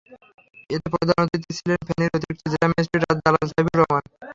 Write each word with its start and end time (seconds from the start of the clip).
এতে 0.69 0.87
প্রধান 0.93 1.17
অতিথি 1.23 1.51
ছিলেন 1.57 1.79
ফেনীর 1.87 2.11
অতিরিক্ত 2.17 2.43
জেলা 2.53 2.67
ম্যাজিস্ট্রেট 2.69 3.03
জালাল 3.17 3.45
সাইফুর 3.49 3.77
রহমান। 3.79 4.03